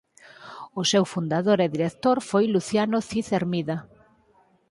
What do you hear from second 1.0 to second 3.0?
fundador e director foi Luciano